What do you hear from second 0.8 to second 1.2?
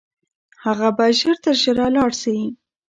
به